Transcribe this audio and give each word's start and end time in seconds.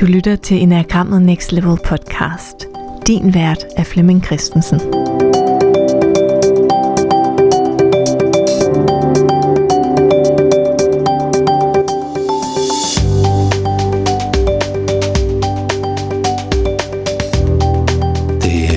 Du 0.00 0.06
lytter 0.06 0.36
til 0.36 0.62
Enagrammet 0.62 1.22
Next 1.22 1.52
Level 1.52 1.78
podcast. 1.84 2.66
Din 3.06 3.34
vært 3.34 3.64
er 3.76 3.84
Flemming 3.84 4.24
Christensen. 4.24 4.78
Det 4.78 4.88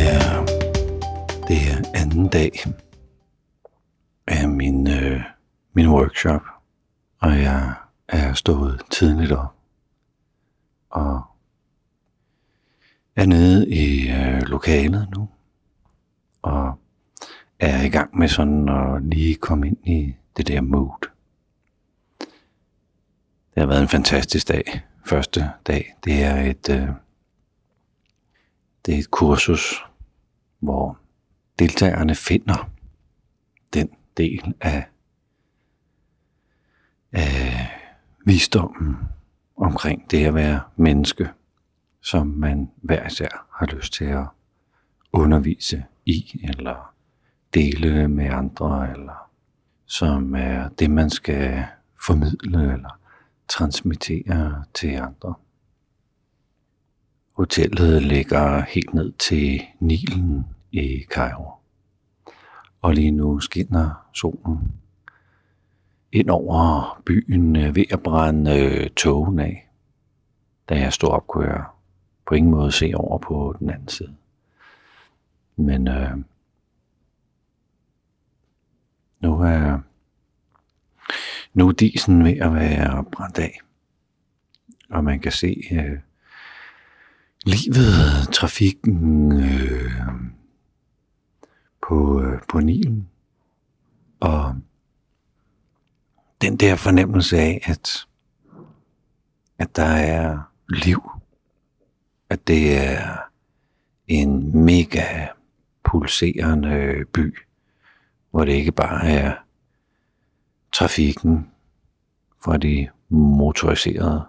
er, 0.09 0.45
det 1.47 1.57
er 1.71 1.91
anden 1.93 2.27
dag 2.27 2.51
af 4.27 4.49
min, 4.49 4.87
øh, 4.87 5.21
min 5.73 5.87
workshop, 5.87 6.41
og 7.21 7.41
jeg 7.41 7.73
er 8.07 8.33
stået 8.33 8.81
tidligt 8.91 9.31
op 9.31 9.62
og 10.93 11.21
er 13.15 13.25
nede 13.25 13.69
i 13.69 14.09
øh, 14.09 14.41
lokalet 14.41 15.09
nu, 15.15 15.29
og 16.41 16.79
er 17.59 17.83
i 17.83 17.89
gang 17.89 18.17
med 18.17 18.27
sådan 18.27 18.69
at 18.69 19.03
lige 19.03 19.35
komme 19.35 19.67
ind 19.67 19.87
i 19.87 20.15
det 20.37 20.47
der 20.47 20.61
mood. 20.61 21.09
Det 23.55 23.61
har 23.61 23.65
været 23.65 23.81
en 23.81 23.87
fantastisk 23.87 24.47
dag. 24.47 24.81
Første 25.05 25.51
dag, 25.67 25.95
det 26.03 26.23
er 26.23 26.41
et, 26.41 26.69
øh, 26.69 26.89
det 28.85 28.95
er 28.95 28.99
et 28.99 29.11
kursus, 29.11 29.85
hvor 30.59 30.97
deltagerne 31.59 32.15
finder 32.15 32.69
den 33.73 33.89
del 34.17 34.53
af, 34.61 34.85
af 37.11 37.67
visdommen 38.25 38.97
omkring 39.63 40.11
det 40.11 40.25
at 40.25 40.35
være 40.35 40.61
menneske, 40.75 41.29
som 42.01 42.27
man 42.27 42.71
hver 42.81 43.07
især 43.07 43.47
har 43.51 43.65
lyst 43.65 43.93
til 43.93 44.05
at 44.05 44.25
undervise 45.13 45.83
i, 46.05 46.41
eller 46.43 46.93
dele 47.53 48.07
med 48.07 48.25
andre, 48.25 48.91
eller 48.91 49.29
som 49.85 50.35
er 50.35 50.69
det, 50.69 50.91
man 50.91 51.09
skal 51.09 51.65
formidle 52.05 52.73
eller 52.73 52.99
transmittere 53.47 54.63
til 54.73 54.87
andre. 54.87 55.33
Hotellet 57.37 58.01
ligger 58.01 58.61
helt 58.61 58.93
ned 58.93 59.11
til 59.11 59.61
Nilen 59.79 60.45
i 60.71 61.03
Cairo. 61.11 61.51
Og 62.81 62.93
lige 62.93 63.11
nu 63.11 63.39
skinner 63.39 64.07
solen 64.13 64.82
ind 66.13 66.29
over 66.29 67.01
byen 67.05 67.55
øh, 67.55 67.75
ved 67.75 67.85
at 67.91 68.03
brænde 68.03 68.59
øh, 68.59 68.89
togen 68.89 69.39
af. 69.39 69.69
Da 70.69 70.79
jeg 70.79 70.93
stod 70.93 71.09
op, 71.09 71.27
kunne 71.27 71.45
jeg 71.45 71.63
på 72.27 72.35
ingen 72.35 72.51
måde 72.51 72.71
se 72.71 72.91
over 72.95 73.17
på 73.17 73.55
den 73.59 73.69
anden 73.69 73.87
side. 73.87 74.15
Men 75.55 75.87
øh, 75.87 76.17
nu 79.19 79.41
er 79.41 79.79
nu 81.53 81.67
er 81.67 81.71
disen 81.71 82.23
ved 82.23 82.37
at 82.37 82.53
være 82.53 83.03
brændt 83.03 83.39
af. 83.39 83.59
Og 84.89 85.03
man 85.03 85.19
kan 85.19 85.31
se 85.31 85.63
øh, 85.71 85.99
livet, 87.45 88.33
trafikken 88.33 89.31
øh, 89.31 90.01
på, 91.87 92.21
øh, 92.21 92.41
på 92.49 92.59
Nilen. 92.59 93.09
Og 94.19 94.55
den 96.43 96.57
der 96.57 96.75
fornemmelse 96.75 97.37
af, 97.37 97.61
at, 97.63 98.07
at 99.57 99.75
der 99.75 99.83
er 99.83 100.39
liv. 100.69 101.11
At 102.29 102.47
det 102.47 102.77
er 102.77 103.17
en 104.07 104.63
mega 104.65 105.27
pulserende 105.83 107.05
by, 107.13 107.37
hvor 108.31 108.45
det 108.45 108.53
ikke 108.53 108.71
bare 108.71 109.07
er 109.07 109.35
trafikken 110.73 111.51
fra 112.43 112.57
de 112.57 112.89
motoriserede 113.09 114.23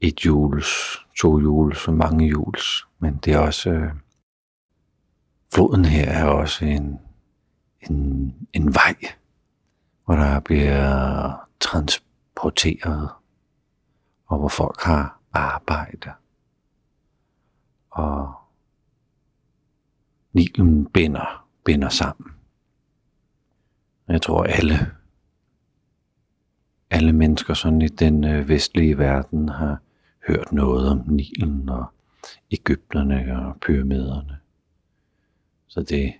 et 0.00 0.16
hjuls, 0.16 0.66
to 1.18 1.38
hjuls 1.38 1.88
og 1.88 1.94
mange 1.94 2.26
hjuls, 2.26 2.86
men 2.98 3.16
det 3.16 3.32
er 3.32 3.38
også 3.38 3.70
øh, 3.70 3.90
floden 5.54 5.84
her 5.84 6.10
er 6.10 6.24
også 6.24 6.64
en, 6.64 6.98
en, 7.80 8.34
en 8.52 8.74
vej, 8.74 8.96
hvor 10.04 10.14
der 10.14 10.40
bliver 10.40 11.46
transporteret, 11.60 13.10
og 14.26 14.38
hvor 14.38 14.48
folk 14.48 14.80
har 14.80 15.20
arbejde. 15.32 16.12
Og 17.90 18.34
Nilen 20.32 20.86
binder, 20.86 21.46
binder 21.64 21.88
sammen. 21.88 22.30
Jeg 24.08 24.22
tror 24.22 24.44
alle, 24.44 24.74
alle 26.90 27.12
mennesker 27.12 27.54
sådan 27.54 27.82
i 27.82 27.88
den 27.88 28.24
øh, 28.24 28.48
vestlige 28.48 28.98
verden 28.98 29.48
har 29.48 29.78
hørt 30.26 30.52
noget 30.52 30.90
om 30.90 31.04
Nilen 31.06 31.68
og 31.68 31.84
Ægypterne 32.50 33.46
og 33.46 33.56
pyramiderne. 33.60 34.38
Så 35.66 35.82
det 35.82 36.12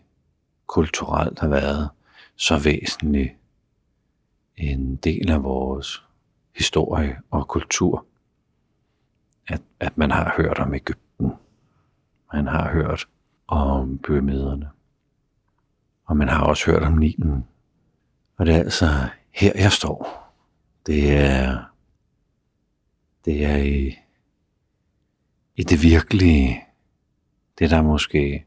kulturelt 0.66 1.38
har 1.38 1.48
været 1.48 1.90
så 2.36 2.58
væsentlig 2.64 3.36
en 4.70 4.96
del 4.96 5.30
af 5.30 5.42
vores 5.42 6.04
historie 6.56 7.16
og 7.30 7.48
kultur, 7.48 8.06
at, 9.48 9.62
at 9.80 9.98
man 9.98 10.10
har 10.10 10.34
hørt 10.36 10.58
om 10.58 10.74
Ægypten. 10.74 11.32
Man 12.32 12.46
har 12.46 12.72
hørt 12.72 13.08
om 13.46 13.98
pyramiderne. 13.98 14.70
Og 16.04 16.16
man 16.16 16.28
har 16.28 16.44
også 16.44 16.70
hørt 16.70 16.82
om 16.82 16.92
Nilen. 16.92 17.44
Og 18.36 18.46
det 18.46 18.54
er 18.54 18.58
altså 18.58 18.86
her, 19.30 19.52
jeg 19.54 19.72
står. 19.72 20.32
Det 20.86 21.16
er, 21.16 21.64
det 23.24 23.44
er 23.44 23.56
i, 23.56 23.98
i 25.56 25.62
det 25.62 25.82
virkelige, 25.82 26.64
det 27.58 27.70
der 27.70 27.82
måske 27.82 28.44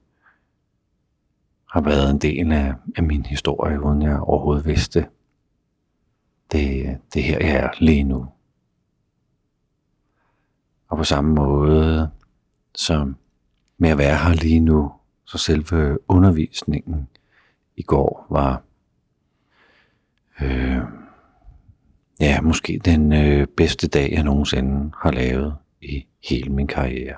har 1.71 1.81
været 1.81 2.09
en 2.09 2.17
del 2.17 2.51
af, 2.51 2.73
af 2.97 3.03
min 3.03 3.25
historie, 3.25 3.81
uden 3.81 4.01
jeg 4.01 4.19
overhovedet 4.19 4.65
vidste. 4.65 5.07
Øh, 6.55 6.61
det, 6.61 6.97
det 7.13 7.23
her, 7.23 7.39
jeg 7.39 7.55
er 7.55 7.69
lige 7.79 8.03
nu. 8.03 8.27
Og 10.87 10.97
på 10.97 11.03
samme 11.03 11.33
måde 11.33 12.11
som 12.75 13.15
med 13.77 13.89
at 13.89 13.97
være 13.97 14.17
her 14.17 14.33
lige 14.33 14.59
nu, 14.59 14.91
så 15.25 15.37
selve 15.37 15.97
undervisningen 16.07 17.07
i 17.75 17.81
går 17.81 18.27
var 18.29 18.63
øh, 20.41 20.81
ja, 22.19 22.41
måske 22.41 22.81
den 22.85 23.13
øh, 23.13 23.47
bedste 23.47 23.87
dag, 23.87 24.11
jeg 24.11 24.23
nogensinde 24.23 24.91
har 25.03 25.11
lavet 25.11 25.55
i 25.81 26.05
hele 26.29 26.49
min 26.49 26.67
karriere. 26.67 27.17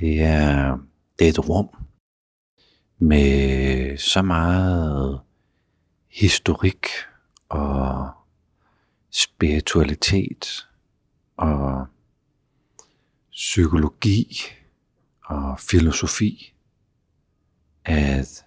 Det 0.00 0.22
er, 0.22 0.78
det 1.18 1.24
er 1.24 1.30
et 1.30 1.48
rum 1.48 1.68
med 2.98 3.96
så 3.96 4.22
meget 4.22 5.20
historik 6.14 6.86
og 7.48 8.10
spiritualitet 9.10 10.68
og 11.36 11.86
psykologi 13.30 14.40
og 15.24 15.60
filosofi, 15.60 16.54
at 17.84 18.46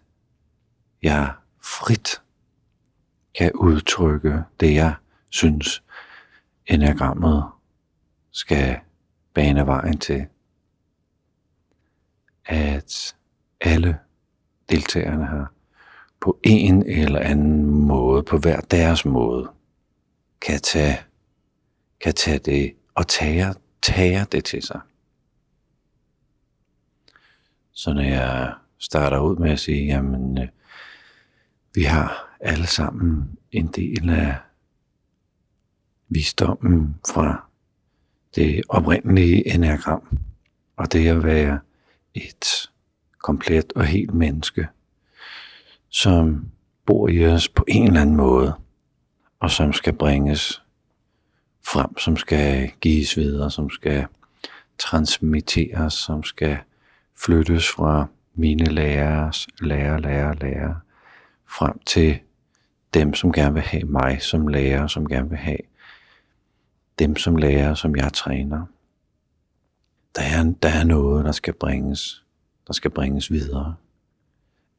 jeg 1.01 1.33
frit 1.63 2.21
kan 3.37 3.51
udtrykke 3.55 4.43
det, 4.59 4.73
jeg 4.75 4.95
synes, 5.29 5.83
enagrammet 6.65 7.45
skal 8.31 8.79
bane 9.33 9.65
vejen 9.65 9.99
til. 9.99 10.27
At 12.45 13.15
alle 13.61 13.99
deltagerne 14.69 15.27
her 15.27 15.56
på 16.21 16.39
en 16.43 16.83
eller 16.83 17.19
anden 17.19 17.65
måde, 17.65 18.23
på 18.23 18.37
hver 18.37 18.59
deres 18.59 19.05
måde, 19.05 19.49
kan 20.41 20.59
tage, 20.61 20.99
kan 22.01 22.13
tage 22.13 22.39
det 22.39 22.73
og 22.95 23.07
tage, 23.07 23.53
tage 23.81 24.25
det 24.31 24.45
til 24.45 24.63
sig. 24.63 24.79
Så 27.71 27.93
når 27.93 28.01
jeg 28.01 28.53
starter 28.79 29.19
ud 29.19 29.35
med 29.35 29.51
at 29.51 29.59
sige, 29.59 29.85
jamen, 29.85 30.37
øh, 30.37 30.47
vi 31.73 31.83
har 31.83 32.35
alle 32.39 32.67
sammen 32.67 33.37
en 33.51 33.67
del 33.67 34.09
af 34.09 34.35
visdommen 36.09 36.99
fra 37.07 37.49
det 38.35 38.61
oprindelige 38.69 39.53
enagram, 39.53 40.17
og 40.75 40.93
det 40.93 41.07
at 41.07 41.23
være 41.23 41.59
et 42.13 42.69
komplet 43.17 43.73
og 43.75 43.85
helt 43.85 44.13
menneske, 44.13 44.67
som 45.97 46.51
bor 46.85 47.07
i 47.07 47.25
os 47.25 47.49
på 47.49 47.65
en 47.67 47.87
eller 47.87 48.01
anden 48.01 48.15
måde, 48.15 48.53
og 49.39 49.51
som 49.51 49.73
skal 49.73 49.93
bringes 49.93 50.63
frem, 51.65 51.97
som 51.97 52.17
skal 52.17 52.71
gives 52.81 53.17
videre, 53.17 53.51
som 53.51 53.69
skal 53.69 54.05
transmitteres, 54.77 55.93
som 55.93 56.23
skal 56.23 56.57
flyttes 57.15 57.69
fra 57.69 58.07
mine 58.35 58.65
lærers 58.65 59.47
lærer, 59.61 59.97
lærer, 59.97 60.33
lærer, 60.33 60.75
frem 61.49 61.79
til 61.85 62.19
dem, 62.93 63.13
som 63.13 63.31
gerne 63.31 63.53
vil 63.53 63.63
have 63.63 63.83
mig 63.83 64.21
som 64.21 64.47
lærer, 64.47 64.87
som 64.87 65.07
gerne 65.07 65.29
vil 65.29 65.37
have 65.37 65.59
dem 66.99 67.15
som 67.15 67.35
lærer, 67.35 67.73
som 67.73 67.95
jeg 67.95 68.13
træner. 68.13 68.65
Der 70.15 70.21
er, 70.21 70.53
der 70.63 70.69
er 70.69 70.83
noget, 70.83 71.25
der 71.25 71.31
skal 71.31 71.53
bringes, 71.53 72.23
der 72.67 72.73
skal 72.73 72.91
bringes 72.91 73.31
videre. 73.31 73.75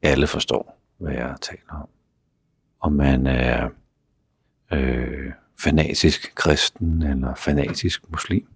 Alle 0.01 0.27
forstår, 0.27 0.78
hvad 0.99 1.13
jeg 1.13 1.35
taler 1.41 1.81
om. 1.81 1.89
Om 2.79 2.93
man 2.93 3.27
er 3.27 3.69
øh, 4.71 5.31
fanatisk 5.59 6.35
kristen 6.35 7.01
eller 7.01 7.35
fanatisk 7.35 8.11
muslim, 8.11 8.47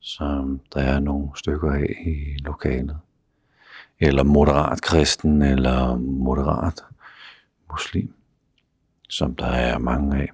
som 0.00 0.60
der 0.74 0.80
er 0.80 1.00
nogle 1.00 1.28
stykker 1.36 1.72
af 1.72 2.02
i 2.06 2.38
lokalet. 2.38 2.98
Eller 4.00 4.22
moderat 4.22 4.82
kristen 4.82 5.42
eller 5.42 5.96
moderat 5.96 6.84
muslim, 7.70 8.14
som 9.08 9.34
der 9.34 9.46
er 9.46 9.78
mange 9.78 10.16
af. 10.16 10.28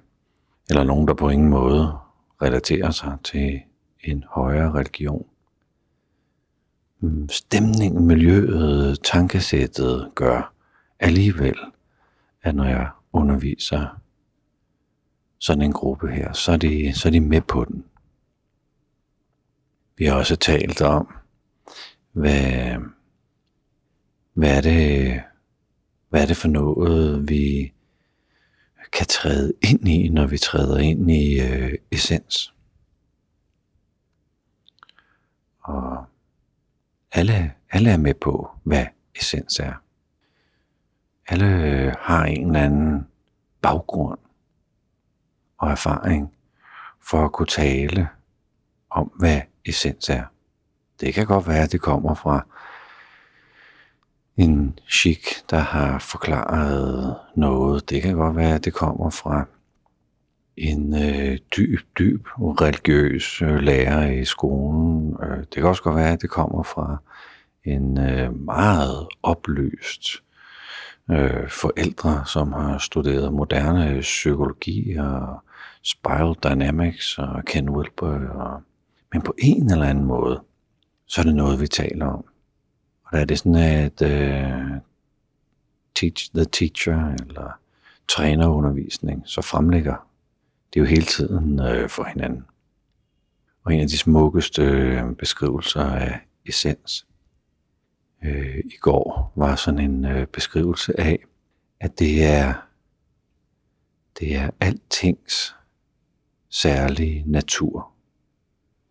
Eller 0.69 0.83
nogen, 0.83 1.07
der 1.07 1.13
på 1.13 1.29
ingen 1.29 1.49
måde 1.49 1.97
relaterer 2.41 2.91
sig 2.91 3.17
til 3.23 3.61
en 4.03 4.23
højere 4.29 4.71
religion. 4.71 5.25
Stemningen, 7.29 8.07
miljøet, 8.07 8.99
tankesættet 9.03 10.11
gør 10.15 10.50
alligevel, 11.01 11.55
at 12.41 12.55
når 12.55 12.65
jeg 12.65 12.89
underviser 13.13 14.01
sådan 15.39 15.61
en 15.61 15.73
gruppe 15.73 16.11
her, 16.11 16.33
så 16.33 16.51
er 16.51 16.57
de, 16.57 16.93
så 16.93 17.07
er 17.07 17.11
de 17.11 17.19
med 17.19 17.41
på 17.41 17.65
den. 17.65 17.85
Vi 19.97 20.05
har 20.05 20.15
også 20.15 20.35
talt 20.35 20.81
om, 20.81 21.13
hvad, 22.11 22.75
hvad, 24.33 24.57
er 24.57 24.61
det, 24.61 25.21
hvad 26.09 26.21
er 26.21 26.25
det 26.25 26.37
for 26.37 26.47
noget, 26.47 27.29
vi 27.29 27.73
kan 28.91 29.07
træde 29.07 29.53
ind 29.61 29.87
i, 29.87 30.09
når 30.09 30.27
vi 30.27 30.37
træder 30.37 30.77
ind 30.77 31.11
i 31.11 31.41
øh, 31.41 31.73
essens. 31.91 32.53
Og 35.63 36.05
alle, 37.11 37.53
alle 37.71 37.89
er 37.89 37.97
med 37.97 38.13
på, 38.13 38.49
hvad 38.63 38.85
essens 39.15 39.59
er. 39.59 39.73
Alle 41.27 41.45
øh, 41.45 41.93
har 41.99 42.25
en 42.25 42.47
eller 42.47 42.59
anden 42.59 43.07
baggrund 43.61 44.19
og 45.57 45.71
erfaring 45.71 46.33
for 47.09 47.25
at 47.25 47.31
kunne 47.31 47.47
tale 47.47 48.07
om, 48.89 49.11
hvad 49.19 49.41
essens 49.65 50.09
er. 50.09 50.23
Det 50.99 51.13
kan 51.13 51.25
godt 51.25 51.47
være, 51.47 51.63
at 51.63 51.71
det 51.71 51.81
kommer 51.81 52.13
fra 52.13 52.45
en 54.37 54.79
chic, 54.89 55.43
der 55.49 55.59
har 55.59 55.99
forklaret 55.99 57.15
noget. 57.35 57.89
Det 57.89 58.01
kan 58.01 58.15
godt 58.15 58.35
være, 58.35 58.55
at 58.55 58.65
det 58.65 58.73
kommer 58.73 59.09
fra 59.09 59.45
en 60.57 60.93
øh, 61.03 61.37
dyb, 61.57 61.79
dyb 61.99 62.27
religiøs 62.37 63.41
øh, 63.41 63.59
lærer 63.59 64.11
i 64.11 64.25
skolen. 64.25 65.17
Øh, 65.23 65.37
det 65.37 65.53
kan 65.53 65.65
også 65.65 65.83
godt 65.83 65.95
være, 65.95 66.13
at 66.13 66.21
det 66.21 66.29
kommer 66.29 66.63
fra 66.63 66.97
en 67.65 67.99
øh, 67.99 68.39
meget 68.39 69.07
oplyst 69.23 70.03
øh, 71.11 71.49
forældre, 71.49 72.25
som 72.25 72.53
har 72.53 72.77
studeret 72.77 73.33
moderne 73.33 73.99
psykologi 74.01 74.95
og 74.95 75.43
spiral 75.83 76.35
dynamics 76.43 77.17
og 77.17 77.45
Ken 77.45 77.69
Wilber. 77.69 78.29
Og, 78.29 78.61
men 79.13 79.21
på 79.21 79.35
en 79.37 79.71
eller 79.71 79.85
anden 79.85 80.05
måde, 80.05 80.41
så 81.07 81.21
er 81.21 81.25
det 81.25 81.35
noget, 81.35 81.61
vi 81.61 81.67
taler 81.67 82.05
om. 82.05 82.25
Og 83.03 83.11
der 83.11 83.17
er 83.17 83.25
det 83.25 83.37
sådan, 83.37 83.55
at 83.55 84.01
øh, 84.01 84.81
teach 85.95 86.31
the 86.35 86.45
teacher, 86.45 87.13
eller 87.13 87.59
trænerundervisning, 88.07 89.23
så 89.25 89.41
fremlægger 89.41 90.07
det 90.73 90.79
jo 90.79 90.85
hele 90.85 91.05
tiden 91.05 91.59
øh, 91.59 91.89
for 91.89 92.03
hinanden. 92.03 92.45
Og 93.63 93.73
en 93.73 93.79
af 93.79 93.87
de 93.87 93.97
smukkeste 93.97 94.61
øh, 94.61 95.15
beskrivelser 95.15 95.83
af 95.83 96.19
essens 96.45 97.07
øh, 98.23 98.57
i 98.57 98.77
går 98.81 99.33
var 99.35 99.55
sådan 99.55 99.79
en 99.79 100.05
øh, 100.05 100.27
beskrivelse 100.27 100.99
af, 100.99 101.25
at 101.79 101.99
det 101.99 102.25
er, 102.25 102.53
det 104.19 104.35
er 104.35 104.49
altings 104.59 105.55
særlige 106.49 107.23
natur 107.27 107.91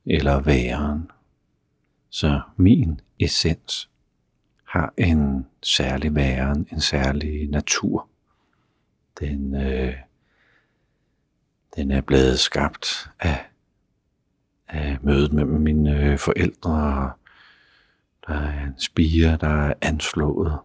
eller 0.07 0.41
væren. 0.41 1.11
Så 2.11 2.41
min 2.57 3.01
essens 3.21 3.91
har 4.65 4.95
en 4.97 5.47
særlig 5.63 6.15
væren, 6.15 6.69
en 6.73 6.81
særlig 6.81 7.49
natur. 7.49 8.09
Den, 9.21 9.55
øh, 9.55 9.95
den 11.77 11.91
er 11.91 12.01
blevet 12.01 12.39
skabt 12.39 13.11
af, 13.21 13.51
af 14.69 14.99
mødet 15.03 15.33
med 15.33 15.45
mine 15.45 15.97
øh, 15.97 16.19
forældre. 16.19 17.13
Der 18.31 18.37
er 18.37 18.67
en 18.67 18.79
spire, 18.79 19.37
der 19.37 19.49
er 19.49 19.75
anslået 19.81 20.59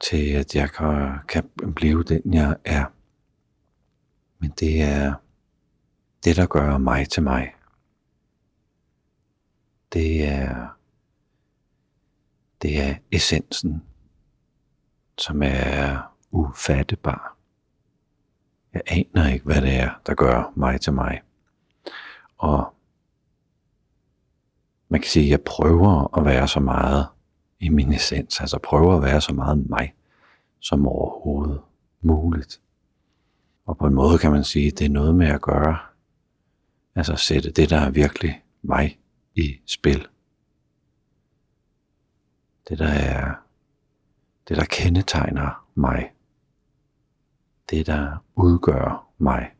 til, 0.00 0.30
at 0.30 0.54
jeg 0.54 0.70
kan, 0.70 1.18
kan 1.28 1.50
blive 1.76 2.02
den, 2.02 2.34
jeg 2.34 2.56
er. 2.64 2.84
Men 4.38 4.50
det 4.50 4.82
er 4.82 5.14
det, 6.24 6.36
der 6.36 6.46
gør 6.46 6.78
mig 6.78 7.08
til 7.08 7.22
mig. 7.22 7.54
Det 9.92 10.28
er 10.28 10.68
det 12.62 12.82
er 12.82 12.94
essensen, 13.12 13.82
som 15.18 15.42
er 15.42 15.98
ufattebar. 16.30 17.36
Jeg 18.72 18.82
aner 18.86 19.32
ikke, 19.32 19.44
hvad 19.44 19.62
det 19.62 19.74
er, 19.74 19.90
der 20.06 20.14
gør 20.14 20.52
mig 20.56 20.80
til 20.80 20.92
mig. 20.92 21.22
Og 22.38 22.73
man 24.94 25.00
kan 25.00 25.10
sige, 25.10 25.24
at 25.24 25.30
jeg 25.30 25.40
prøver 25.40 26.18
at 26.18 26.24
være 26.24 26.48
så 26.48 26.60
meget 26.60 27.06
i 27.60 27.68
min 27.68 27.92
essens, 27.92 28.40
altså 28.40 28.58
prøver 28.58 28.96
at 28.96 29.02
være 29.02 29.20
så 29.20 29.32
meget 29.34 29.70
mig, 29.70 29.94
som 30.60 30.88
overhovedet 30.88 31.60
muligt. 32.00 32.60
Og 33.66 33.78
på 33.78 33.86
en 33.86 33.94
måde 33.94 34.18
kan 34.18 34.30
man 34.30 34.44
sige, 34.44 34.66
at 34.66 34.78
det 34.78 34.84
er 34.84 34.90
noget 34.90 35.14
med 35.14 35.26
at 35.26 35.40
gøre, 35.40 35.78
altså 36.94 37.16
sætte 37.16 37.50
det, 37.50 37.70
der 37.70 37.76
er 37.76 37.90
virkelig 37.90 38.42
mig 38.62 38.98
i 39.34 39.60
spil. 39.66 40.06
Det 42.68 42.78
der 42.78 42.88
er, 42.88 43.34
det 44.48 44.56
der 44.56 44.64
kendetegner 44.64 45.66
mig, 45.74 46.12
det 47.70 47.86
der 47.86 48.24
udgør 48.34 49.08
mig, 49.18 49.50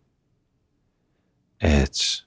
at, 1.61 2.25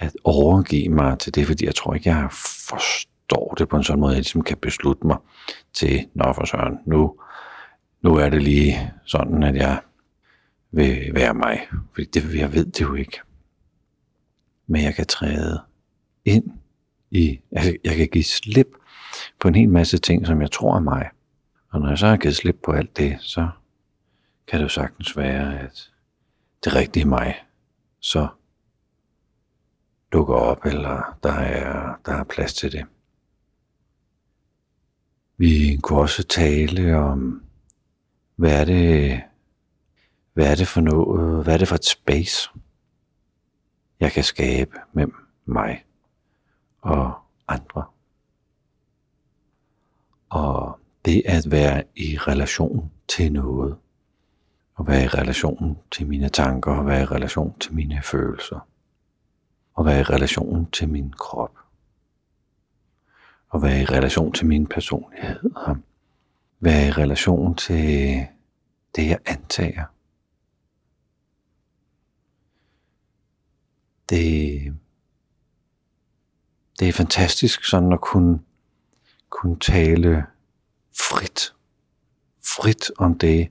at 0.00 0.16
overgive 0.24 0.88
mig 0.88 1.18
til 1.18 1.34
det, 1.34 1.46
fordi 1.46 1.66
jeg 1.66 1.74
tror 1.74 1.94
ikke, 1.94 2.08
jeg 2.08 2.28
forstår 2.68 3.54
det 3.58 3.68
på 3.68 3.76
en 3.76 3.84
sådan 3.84 4.00
måde, 4.00 4.12
at 4.12 4.14
jeg 4.14 4.20
ligesom 4.20 4.42
kan 4.42 4.56
beslutte 4.56 5.06
mig 5.06 5.16
til, 5.72 6.06
nå 6.14 6.32
for 6.32 6.44
søren, 6.44 6.78
nu, 6.86 7.20
nu 8.02 8.14
er 8.14 8.28
det 8.28 8.42
lige 8.42 8.92
sådan, 9.04 9.42
at 9.42 9.56
jeg 9.56 9.80
vil 10.70 11.14
være 11.14 11.34
mig, 11.34 11.60
fordi 11.92 12.06
det, 12.06 12.34
jeg 12.34 12.52
ved 12.52 12.64
det 12.64 12.80
jo 12.80 12.94
ikke. 12.94 13.20
Men 14.66 14.82
jeg 14.82 14.94
kan 14.94 15.06
træde 15.06 15.60
ind 16.24 16.44
i, 17.10 17.40
jeg, 17.52 17.76
jeg 17.84 17.96
kan 17.96 18.08
give 18.08 18.24
slip 18.24 18.68
på 19.40 19.48
en 19.48 19.54
hel 19.54 19.68
masse 19.68 19.98
ting, 19.98 20.26
som 20.26 20.40
jeg 20.40 20.50
tror 20.50 20.76
er 20.76 20.80
mig. 20.80 21.10
Og 21.70 21.80
når 21.80 21.88
jeg 21.88 21.98
så 21.98 22.06
har 22.06 22.16
givet 22.16 22.36
slip 22.36 22.56
på 22.64 22.72
alt 22.72 22.96
det, 22.96 23.16
så 23.20 23.48
kan 24.46 24.58
det 24.58 24.64
jo 24.64 24.68
sagtens 24.68 25.16
være, 25.16 25.58
at 25.58 25.90
det 26.64 26.74
rigtige 26.74 27.04
mig 27.04 27.34
så 28.00 28.28
dukker 30.12 30.34
op, 30.34 30.64
eller 30.64 31.18
der 31.22 31.32
er, 31.32 32.00
der 32.06 32.12
er 32.12 32.24
plads 32.24 32.54
til 32.54 32.72
det. 32.72 32.86
Vi 35.36 35.78
kunne 35.82 35.98
også 35.98 36.22
tale 36.22 36.96
om, 36.96 37.42
hvad 38.36 38.60
er 38.60 38.64
det, 38.64 39.22
hvad 40.32 40.50
er 40.50 40.54
det 40.54 40.68
for 40.68 40.80
noget, 40.80 41.44
hvad 41.44 41.54
er 41.54 41.58
det 41.58 41.68
for 41.68 41.74
et 41.74 41.84
space, 41.84 42.50
jeg 44.00 44.12
kan 44.12 44.24
skabe 44.24 44.78
mellem 44.92 45.14
mig 45.44 45.84
og 46.80 47.14
andre. 47.48 47.84
Og 50.28 50.78
det 51.04 51.22
at 51.26 51.50
være 51.50 51.84
i 51.96 52.18
relation 52.18 52.90
til 53.08 53.32
noget, 53.32 53.76
og 54.74 54.86
være 54.86 55.04
i 55.04 55.08
relation 55.08 55.78
til 55.90 56.06
mine 56.06 56.28
tanker, 56.28 56.72
og 56.72 56.86
være 56.86 57.02
i 57.02 57.04
relation 57.04 57.58
til 57.58 57.74
mine 57.74 58.02
følelser, 58.02 58.66
at 59.80 59.86
være 59.86 60.00
i 60.00 60.02
relation 60.02 60.70
til 60.70 60.88
min 60.88 61.12
krop, 61.12 61.58
At 63.54 63.62
være 63.62 63.80
i 63.80 63.84
relation 63.84 64.32
til 64.32 64.46
min 64.46 64.66
personlighed, 64.66 65.50
og 65.56 65.76
være 66.60 66.88
i 66.88 66.90
relation 66.90 67.54
til 67.54 68.26
det, 68.96 69.06
jeg 69.06 69.18
antager. 69.26 69.84
det, 74.10 74.76
det 76.78 76.88
er 76.88 76.92
fantastisk 76.92 77.64
sådan 77.64 77.92
at 77.92 78.00
kunne, 78.00 78.40
kunne 79.28 79.58
tale 79.58 80.26
frit, 80.98 81.54
frit 82.44 82.90
om 82.98 83.18
det, 83.18 83.50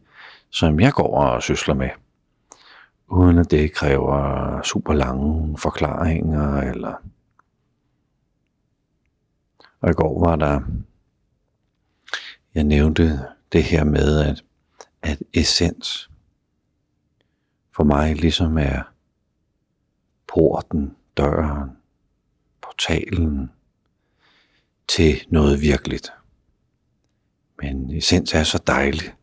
som 0.50 0.80
jeg 0.80 0.94
går 0.94 1.18
og 1.18 1.44
sysler 1.44 1.74
med, 1.74 1.90
uden 3.12 3.38
at 3.38 3.52
det 3.52 3.74
kræver 3.74 4.62
super 4.62 4.94
lange 4.94 5.58
forklaringer 5.58 6.62
eller 6.62 6.94
og 9.82 9.90
i 9.90 9.94
går 9.94 10.26
var 10.26 10.36
der, 10.36 10.62
jeg 12.56 12.64
nævnte 12.64 13.28
det 13.52 13.64
her 13.64 13.84
med, 13.84 14.20
at, 14.20 14.44
at 15.02 15.20
essens 15.34 16.10
for 17.76 17.84
mig 17.84 18.16
ligesom 18.16 18.58
er 18.58 18.82
porten, 20.28 20.96
døren, 21.18 21.70
portalen 22.62 23.52
til 24.88 25.28
noget 25.30 25.62
virkeligt. 25.62 26.14
Men 27.62 27.92
essens 27.92 28.34
er 28.34 28.44
så 28.44 28.64
dejlig 28.68 29.14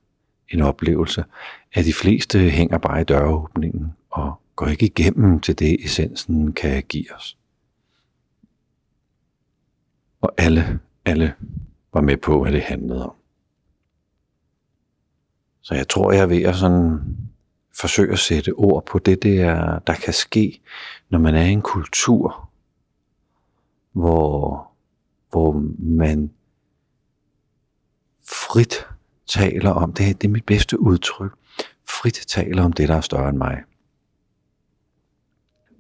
en 0.49 0.61
oplevelse, 0.61 1.25
at 1.73 1.85
de 1.85 1.93
fleste 1.93 2.51
hænger 2.51 2.79
bare 2.79 3.01
i 3.01 3.05
døråbningen 3.05 3.93
og 4.11 4.41
går 4.57 4.67
ikke 4.67 4.87
igennem 4.87 5.41
til 5.41 5.59
det, 5.59 5.85
essensen 5.85 6.53
kan 6.53 6.83
give 6.83 7.15
os. 7.15 7.39
Og 10.21 10.33
alle, 10.39 10.81
alle 11.05 11.35
var 11.93 12.01
med 12.01 12.17
på, 12.17 12.43
hvad 12.43 12.53
det 12.53 12.63
handlede 12.63 13.05
om. 13.05 13.15
Så 15.63 15.75
jeg 15.75 15.89
tror, 15.89 16.13
jeg 16.13 16.23
er 16.23 16.27
ved 16.27 16.43
at 16.43 16.57
sådan 16.57 16.99
forsøge 17.81 18.13
at 18.13 18.19
sætte 18.19 18.53
ord 18.53 18.87
på 18.87 18.99
det, 18.99 19.23
der, 19.23 19.79
der 19.79 19.95
kan 19.95 20.13
ske, 20.13 20.61
når 21.11 21.19
man 21.19 21.35
er 21.35 21.43
i 21.43 21.51
en 21.51 21.63
kultur, 21.63 22.51
hvor, 23.93 24.69
hvor 25.31 25.53
man 25.79 26.31
frit 28.29 28.87
taler 29.29 29.71
om, 29.71 29.93
det, 29.93 30.23
det 30.23 30.29
er 30.29 30.33
mit 30.33 30.47
bedste 30.47 30.81
udtryk, 30.81 31.33
frit 31.89 32.25
taler 32.29 32.65
om 32.65 32.73
det, 32.73 32.89
der 32.89 32.97
er 32.97 33.01
større 33.01 33.29
end 33.29 33.39
mig. 33.39 33.63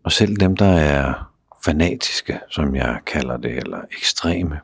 Og 0.05 0.13
selv 0.13 0.37
dem, 0.37 0.57
der 0.57 0.73
er 0.73 1.33
fanatiske, 1.65 2.41
som 2.51 2.75
jeg 2.75 3.01
kalder 3.07 3.37
det, 3.37 3.57
eller 3.57 3.81
ekstreme, 3.99 4.61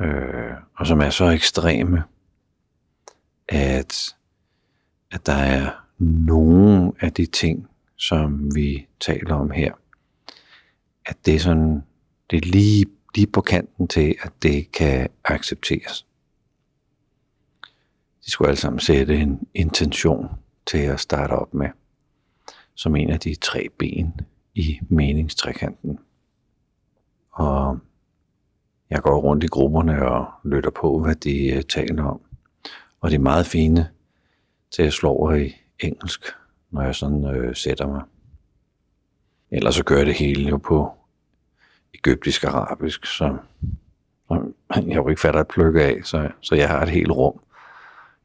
øh, 0.00 0.52
og 0.76 0.86
som 0.86 1.00
er 1.00 1.10
så 1.10 1.24
ekstreme, 1.24 2.04
at, 3.48 4.14
at 5.10 5.26
der 5.26 5.32
er 5.32 5.70
nogle 5.98 6.92
af 7.00 7.12
de 7.12 7.26
ting, 7.26 7.68
som 7.96 8.54
vi 8.54 8.86
taler 9.00 9.34
om 9.34 9.50
her, 9.50 9.72
at 11.06 11.16
det 11.26 11.34
er 11.34 11.38
sådan, 11.38 11.82
det 12.30 12.36
er 12.36 12.50
lige, 12.50 12.86
lige 13.14 13.26
på 13.26 13.40
kanten 13.40 13.88
til, 13.88 14.14
at 14.22 14.32
det 14.42 14.72
kan 14.72 15.08
accepteres. 15.24 16.06
De 18.26 18.30
skulle 18.30 18.48
alle 18.48 18.60
sammen 18.60 18.80
sætte 18.80 19.16
en 19.16 19.48
intention 19.54 20.28
til 20.66 20.78
at 20.78 21.00
starte 21.00 21.32
op 21.32 21.54
med, 21.54 21.68
som 22.74 22.96
en 22.96 23.10
af 23.10 23.20
de 23.20 23.34
tre 23.34 23.68
ben 23.78 24.20
i 24.54 24.78
meningstrekanten. 24.88 25.98
Og 27.30 27.78
jeg 28.90 29.02
går 29.02 29.20
rundt 29.20 29.44
i 29.44 29.46
grupperne 29.46 30.08
og 30.08 30.26
lytter 30.44 30.70
på, 30.70 30.98
hvad 30.98 31.14
de 31.14 31.48
øh, 31.48 31.62
taler 31.62 32.04
om. 32.04 32.20
Og 33.00 33.10
det 33.10 33.16
er 33.16 33.22
meget 33.22 33.46
fine 33.46 33.88
til 34.70 34.82
at 34.82 34.92
slå 34.92 35.08
over 35.08 35.34
i 35.34 35.54
engelsk, 35.78 36.20
når 36.70 36.82
jeg 36.82 36.94
sådan 36.94 37.24
øh, 37.24 37.56
sætter 37.56 37.86
mig. 37.86 38.02
Ellers 39.50 39.74
så 39.74 39.84
gør 39.84 39.96
jeg 39.96 40.06
det 40.06 40.14
hele 40.14 40.48
jo 40.48 40.56
på 40.56 40.90
egyptisk 41.94 42.44
arabisk, 42.44 43.06
som, 43.06 43.40
så 44.28 44.52
jeg 44.74 44.96
jo 44.96 45.08
ikke 45.08 45.20
fatter 45.20 45.40
et 45.40 45.48
pløk 45.48 45.74
af, 45.76 46.00
så, 46.04 46.30
så 46.40 46.54
jeg 46.54 46.68
har 46.68 46.82
et 46.82 46.88
helt 46.88 47.10
rum, 47.10 47.40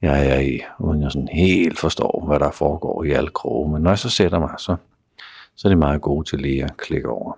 jeg 0.02 0.28
er 0.28 0.40
i, 0.40 0.60
uden 0.80 1.02
jeg 1.02 1.12
sådan 1.12 1.28
helt 1.28 1.80
forstår, 1.80 2.24
hvad 2.28 2.40
der 2.40 2.52
foregår 2.52 3.04
i 3.04 3.12
alle 3.12 3.30
kroge. 3.30 3.72
Men 3.72 3.82
når 3.82 3.92
jeg 3.92 4.00
så 4.00 4.10
sætter 4.10 4.40
mig, 4.40 4.54
så, 4.58 4.76
så 5.56 5.68
er 5.68 5.70
det 5.70 5.78
meget 5.78 6.02
gode 6.02 6.30
til 6.30 6.40
lige 6.40 6.64
at 6.64 6.78
klikke 6.78 7.10
over. 7.10 7.34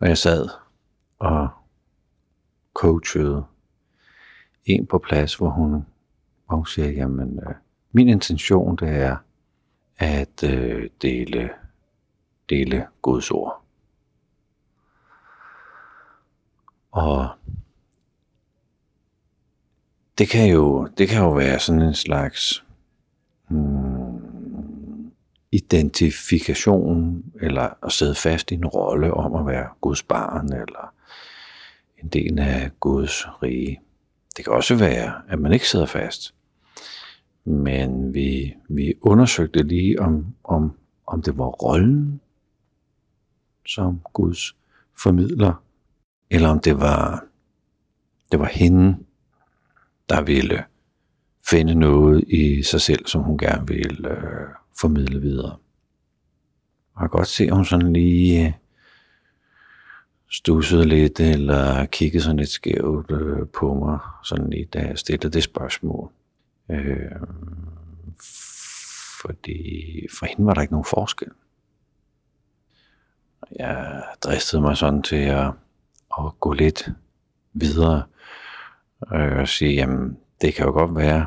Og 0.00 0.08
jeg 0.08 0.18
sad 0.18 0.48
og 1.18 1.48
coachede 2.74 3.44
en 4.64 4.86
på 4.86 4.98
plads, 4.98 5.34
hvor 5.34 5.48
hun, 5.48 5.86
hvor 6.46 6.56
hun 6.56 6.66
siger, 6.66 6.90
jamen, 6.90 7.40
øh, 7.48 7.54
min 7.92 8.08
intention 8.08 8.76
det 8.76 8.88
er 8.88 9.16
at 9.98 10.44
øh, 10.44 10.90
dele, 11.02 11.50
dele 12.48 12.86
Guds 13.02 13.30
ord. 13.30 13.62
Og 16.90 17.28
det 20.18 20.28
kan 20.28 20.50
jo, 20.50 20.88
det 20.98 21.08
kan 21.08 21.22
jo 21.22 21.32
være 21.32 21.58
sådan 21.58 21.82
en 21.82 21.94
slags 21.94 22.64
hmm, 23.48 25.12
identifikation, 25.52 27.24
eller 27.40 27.84
at 27.86 27.92
sidde 27.92 28.14
fast 28.14 28.50
i 28.50 28.54
en 28.54 28.66
rolle 28.66 29.14
om 29.14 29.34
at 29.34 29.46
være 29.46 29.68
Guds 29.80 30.02
barn, 30.02 30.52
eller 30.52 30.94
en 32.02 32.08
del 32.08 32.38
af 32.38 32.70
Guds 32.80 33.26
rige. 33.42 33.80
Det 34.36 34.44
kan 34.44 34.54
også 34.54 34.74
være, 34.74 35.22
at 35.28 35.38
man 35.38 35.52
ikke 35.52 35.68
sidder 35.68 35.86
fast. 35.86 36.34
Men 37.44 38.14
vi, 38.14 38.54
vi 38.68 38.94
undersøgte 39.00 39.62
lige, 39.62 40.00
om, 40.00 40.34
om, 40.44 40.76
om 41.06 41.22
det 41.22 41.38
var 41.38 41.46
rollen 41.46 42.20
som 43.66 44.00
Guds 44.12 44.56
formidler, 45.02 45.62
eller 46.30 46.48
om 46.48 46.60
det 46.60 46.80
var, 46.80 47.24
det 48.32 48.40
var 48.40 48.46
hende, 48.46 48.96
der 50.08 50.22
ville 50.22 50.64
finde 51.50 51.74
noget 51.74 52.24
i 52.28 52.62
sig 52.62 52.80
selv, 52.80 53.06
som 53.06 53.22
hun 53.22 53.38
gerne 53.38 53.68
ville 53.68 54.10
øh, 54.10 54.48
formidle 54.80 55.20
videre. 55.20 55.56
Og 56.94 57.02
jeg 57.02 57.10
kan 57.10 57.18
godt 57.18 57.28
se, 57.28 57.44
at 57.44 57.54
hun 57.54 57.64
sådan 57.64 57.92
lige 57.92 58.46
øh, 58.46 58.52
stussede 60.30 60.84
lidt, 60.84 61.20
eller 61.20 61.86
kiggede 61.86 62.22
sådan 62.22 62.36
lidt 62.36 62.48
skævt 62.48 63.10
øh, 63.10 63.46
på 63.48 63.74
mig, 63.74 63.98
sådan 64.24 64.50
lige 64.50 64.64
da 64.64 64.78
jeg 64.78 64.98
stillede 64.98 65.32
det 65.32 65.42
spørgsmål. 65.42 66.10
Øh, 66.70 67.10
fordi 69.22 70.06
for 70.18 70.26
hende 70.26 70.46
var 70.46 70.54
der 70.54 70.60
ikke 70.60 70.72
nogen 70.72 70.86
forskel. 70.90 71.28
Jeg 73.58 74.02
dristede 74.22 74.62
mig 74.62 74.76
sådan 74.76 75.02
til 75.02 75.16
at, 75.16 75.52
at 76.18 76.40
gå 76.40 76.52
lidt 76.52 76.88
videre 77.52 78.02
og 79.00 79.48
sige, 79.48 79.74
jamen 79.74 80.18
det 80.40 80.54
kan 80.54 80.66
jo 80.66 80.72
godt 80.72 80.96
være, 80.96 81.26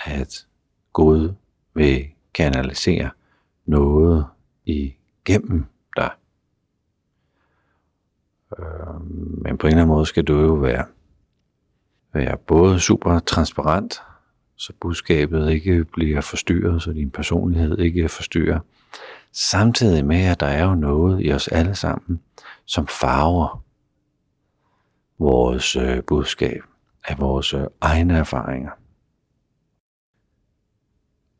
at 0.00 0.46
Gud 0.92 1.34
vil 1.74 2.06
kanalisere 2.34 3.10
noget 3.66 4.26
igennem 4.64 5.64
dig. 5.96 6.10
Øh, 8.58 9.00
men 9.42 9.58
på 9.58 9.66
en 9.66 9.70
eller 9.70 9.82
anden 9.82 9.94
måde 9.94 10.06
skal 10.06 10.24
du 10.24 10.40
jo 10.40 10.52
være, 10.52 10.84
være 12.12 12.36
både 12.36 12.80
super 12.80 13.18
transparent, 13.18 14.02
så 14.56 14.72
budskabet 14.80 15.50
ikke 15.50 15.84
bliver 15.84 16.20
forstyrret, 16.20 16.82
så 16.82 16.92
din 16.92 17.10
personlighed 17.10 17.78
ikke 17.78 18.08
forstyrrer. 18.08 18.60
Samtidig 19.32 20.06
med, 20.06 20.24
at 20.24 20.40
der 20.40 20.46
er 20.46 20.64
jo 20.64 20.74
noget 20.74 21.26
i 21.26 21.32
os 21.32 21.48
alle 21.48 21.74
sammen, 21.74 22.20
som 22.64 22.86
farver 22.86 23.64
vores 25.18 25.76
øh, 25.76 26.02
budskab 26.02 26.62
af 27.08 27.18
vores 27.18 27.54
øh, 27.54 27.66
egne 27.80 28.14
erfaringer. 28.14 28.70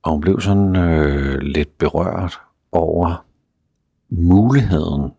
Og 0.03 0.13
hun 0.13 0.21
blev 0.21 0.41
sådan 0.41 0.77
øh, 0.77 1.39
lidt 1.39 1.79
berørt 1.79 2.41
over 2.73 3.27
muligheden 4.09 5.13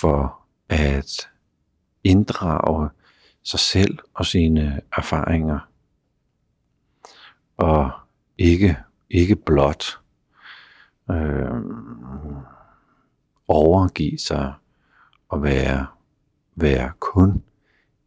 for 0.00 0.46
at 0.68 1.28
inddrage 2.04 2.90
sig 3.42 3.60
selv 3.60 3.98
og 4.14 4.26
sine 4.26 4.80
erfaringer 4.96 5.68
og 7.56 7.90
ikke, 8.38 8.76
ikke 9.10 9.36
blot 9.36 9.84
øh, 11.10 11.50
overgive 13.48 14.18
sig 14.18 14.54
og 15.28 15.42
være, 15.42 15.86
være 16.56 16.92
kun 16.98 17.42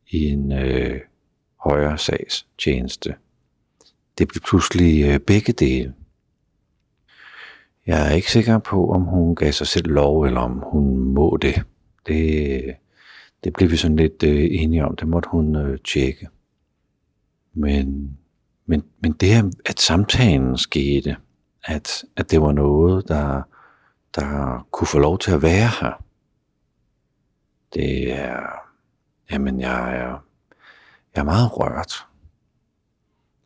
i 0.07 0.25
en 0.25 0.51
øh, 0.51 1.01
højere 1.65 1.97
sags 1.97 2.47
tjeneste. 2.57 3.15
Det 4.17 4.27
blev 4.27 4.41
pludselig 4.41 5.05
øh, 5.05 5.19
begge 5.19 5.53
dele. 5.53 5.93
Jeg 7.85 8.07
er 8.07 8.15
ikke 8.15 8.31
sikker 8.31 8.57
på, 8.57 8.91
om 8.91 9.01
hun 9.01 9.35
gav 9.35 9.51
sig 9.51 9.67
selv 9.67 9.87
lov, 9.87 10.23
eller 10.23 10.39
om 10.39 10.63
hun 10.71 10.97
må 10.97 11.37
det. 11.41 11.63
Det, 12.07 12.63
øh, 12.63 12.73
det 13.43 13.53
blev 13.53 13.71
vi 13.71 13.77
sådan 13.77 13.97
lidt 13.97 14.23
øh, 14.23 14.47
enige 14.51 14.85
om. 14.85 14.95
Det 14.95 15.07
måtte 15.07 15.29
hun 15.29 15.55
øh, 15.55 15.79
tjekke. 15.85 16.27
Men 17.53 18.17
men, 18.65 18.83
men 18.99 19.11
det, 19.11 19.55
at 19.65 19.79
samtalen 19.79 20.57
skete, 20.57 21.17
at, 21.63 22.03
at 22.15 22.31
det 22.31 22.41
var 22.41 22.51
noget, 22.51 23.07
der, 23.07 23.41
der 24.15 24.67
kunne 24.71 24.87
få 24.87 24.99
lov 24.99 25.19
til 25.19 25.31
at 25.31 25.41
være 25.41 25.69
her. 25.81 26.03
Det 27.73 28.13
er, 28.13 28.39
jamen 29.31 29.59
jeg 29.59 29.97
er, 29.97 30.24
jeg 31.15 31.21
er 31.21 31.25
meget 31.25 31.59
rørt. 31.59 32.07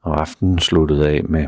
Og 0.01 0.19
aftenen 0.21 0.59
sluttede 0.59 1.09
af 1.09 1.23
med, 1.23 1.47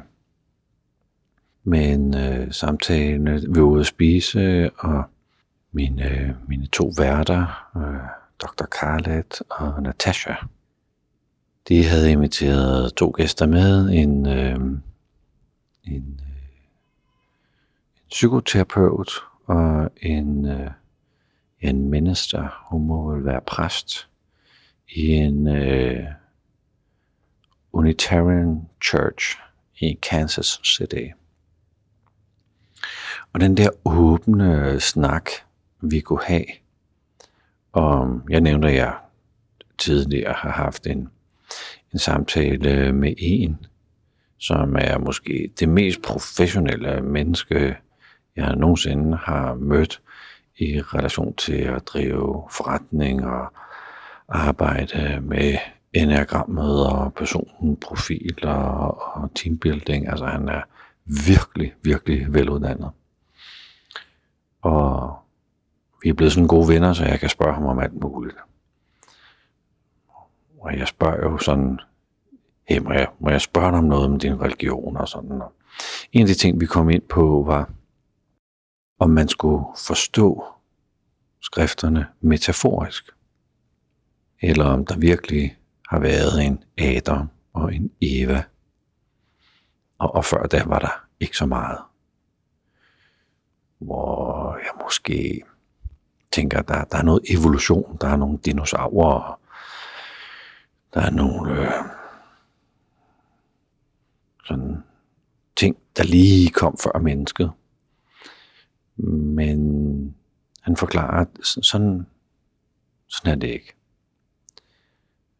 med 1.64 1.94
en 1.94 2.18
øh, 2.18 2.54
samtale. 2.54 3.42
Vi 3.50 3.62
var 3.62 3.68
ude 3.68 3.80
at 3.80 3.86
spise, 3.86 4.70
og 4.78 5.04
mine, 5.72 6.10
øh, 6.10 6.30
mine 6.48 6.68
to 6.68 6.92
værter, 6.98 7.70
øh, 7.78 8.10
Dr. 8.40 8.66
Carlet 8.66 9.42
og 9.50 9.84
Natasha, 9.84 10.34
de 11.68 11.86
havde 11.86 12.12
inviteret 12.12 12.94
to 12.94 13.14
gæster 13.18 13.48
med, 13.48 13.90
en, 13.90 14.26
øh, 14.26 14.56
en, 14.56 14.72
øh, 15.84 15.96
en 15.96 16.22
psykoterapeut 18.10 19.12
og 19.46 19.90
en, 20.02 20.46
øh, 20.46 20.72
en 21.60 21.90
minister, 21.90 22.68
hun 22.70 22.88
må 22.88 23.14
vel 23.14 23.26
være 23.26 23.42
præst, 23.42 24.11
i 24.92 25.12
en 25.12 25.48
øh, 25.48 26.04
Unitarian 27.74 28.70
Church 28.84 29.38
i 29.80 30.00
Kansas 30.02 30.60
City. 30.64 31.06
Og 33.34 33.42
den 33.42 33.58
der 33.58 33.70
åbne 33.86 34.80
snak, 34.80 35.30
vi 35.82 36.00
kunne 36.00 36.24
have, 36.24 36.46
og 37.72 38.22
jeg 38.30 38.42
nævnte, 38.42 38.68
at 38.68 38.76
jeg 38.76 38.94
tidligere 39.78 40.34
har 40.34 40.52
haft 40.52 40.88
en, 40.88 41.10
en 41.94 42.00
samtale 42.00 42.94
med 42.94 43.14
en, 43.18 43.66
som 44.38 44.76
er 44.76 44.98
måske 44.98 45.52
det 45.60 45.70
mest 45.70 46.02
professionelle 46.02 47.02
menneske, 47.02 47.78
jeg 48.36 48.56
nogensinde 48.56 49.18
har 49.18 49.54
mødt 49.54 50.02
i 50.58 50.82
relation 50.82 51.36
til 51.36 51.62
at 51.62 51.88
drive 51.88 52.48
forretning 52.52 53.26
og 53.26 53.54
arbejde 54.32 55.20
med 55.22 55.58
enagrammet 55.94 56.88
og 56.88 57.14
personprofiler 57.14 58.54
og 58.54 59.30
teambuilding. 59.36 60.08
Altså 60.08 60.26
han 60.26 60.50
er 60.50 60.62
virkelig, 61.28 61.74
virkelig 61.82 62.34
veluddannet. 62.34 62.90
Og 64.62 65.16
vi 66.04 66.10
er 66.10 66.14
blevet 66.14 66.34
sådan 66.34 66.48
gode 66.48 66.68
venner, 66.68 66.94
så 66.94 67.06
jeg 67.06 67.20
kan 67.20 67.30
spørge 67.30 67.54
ham 67.54 67.66
om 67.66 67.80
alt 67.80 67.94
muligt. 67.94 68.38
Og 70.60 70.78
jeg 70.78 70.88
spørger 70.88 71.32
jo 71.32 71.38
sådan, 71.38 71.80
hey, 72.70 72.80
må 72.80 72.94
jeg, 72.94 73.08
må 73.20 73.30
jeg 73.30 73.42
spørge 73.42 73.72
dig 73.72 73.78
om 73.78 73.84
noget 73.84 74.06
om 74.06 74.20
din 74.20 74.42
religion 74.42 74.98
og 74.98 75.08
sådan. 75.08 75.42
Og 75.42 75.54
en 76.12 76.22
af 76.22 76.28
de 76.28 76.34
ting, 76.34 76.60
vi 76.60 76.66
kom 76.66 76.90
ind 76.90 77.02
på, 77.02 77.44
var, 77.48 77.70
om 79.00 79.10
man 79.10 79.28
skulle 79.28 79.66
forstå 79.88 80.44
skrifterne 81.42 82.08
metaforisk, 82.22 83.10
eller 84.42 84.66
om 84.66 84.86
der 84.86 84.98
virkelig 84.98 85.58
har 85.90 86.00
været 86.00 86.46
en 86.46 86.64
Adam 86.78 87.30
og 87.54 87.76
en 87.76 87.92
Eva, 88.02 88.44
og, 89.98 90.16
og 90.16 90.26
før 90.26 90.44
der 90.44 90.66
var 90.66 90.80
der 90.80 91.06
ikke 91.20 91.38
så 91.38 91.46
meget. 91.46 91.80
Hvor 93.78 94.56
jeg 94.58 94.72
måske 94.84 95.44
tænker, 96.32 96.62
der, 96.62 96.84
der 96.84 96.98
er 96.98 97.04
noget 97.04 97.22
evolution, 97.30 97.98
der 98.02 98.08
er 98.08 98.16
nogle 98.16 98.40
dinosaurer, 98.46 99.40
der 100.94 101.02
er 101.02 101.12
nogle 101.12 101.62
øh, 101.62 101.72
sådan 104.46 104.84
ting, 105.56 105.78
der 105.98 106.04
lige 106.04 106.50
kom 106.50 106.78
før 106.84 107.00
mennesket. 107.00 107.52
Men 109.36 110.16
han 110.62 110.78
forklarer, 110.78 111.22
at 111.22 111.28
sådan, 111.42 112.08
sådan 113.08 113.32
er 113.32 113.36
det 113.36 113.48
ikke. 113.48 113.76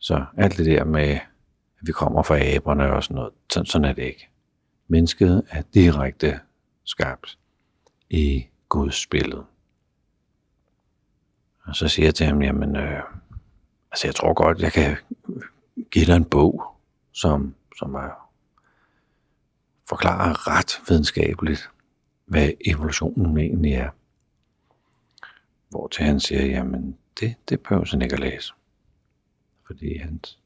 Så 0.02 0.26
alt 0.38 0.58
det 0.58 0.66
der 0.66 0.84
med, 0.84 1.10
at 1.10 1.22
vi 1.82 1.92
kommer 1.92 2.24
fra 2.24 2.40
aberne 2.40 2.94
og 2.94 3.04
sådan 3.04 3.16
noget, 3.16 3.34
sådan, 3.54 3.66
sådan 3.66 3.86
er 3.86 3.94
det 3.94 4.04
ikke. 4.04 4.30
Mennesket 4.88 5.44
er 5.50 5.62
direkte 5.74 6.40
skabt 6.84 7.38
i 8.10 8.46
Guds 8.70 9.08
billede. 9.08 9.46
Og 11.64 11.76
så 11.76 11.88
siger 11.88 12.06
jeg 12.06 12.16
til 12.16 12.26
ham, 12.26 12.42
jamen, 12.42 12.76
øh, 12.76 13.02
altså 13.92 14.08
jeg 14.08 14.16
tror 14.16 14.34
godt, 14.34 14.60
jeg 14.60 14.72
kan 14.72 14.98
give 15.92 16.06
dig 16.06 16.16
en 16.16 16.26
bog, 16.26 16.64
som, 17.12 17.56
som 17.80 17.96
er, 17.96 18.32
forklarer 19.90 20.48
ret 20.48 20.82
videnskabeligt, 20.90 21.70
hvad 22.26 22.50
evolutionen 22.66 23.38
egentlig 23.38 23.74
er. 23.74 23.90
Hvor 25.70 25.88
til 25.88 26.06
han 26.06 26.20
siger, 26.20 26.46
jamen 26.46 26.98
det, 27.20 27.36
det 27.50 27.60
behøver 27.60 27.86
han 27.92 28.02
ikke 28.02 28.14
at 28.14 28.20
læse. 28.20 28.54
Fordi 29.72 29.98
hans 29.98 30.40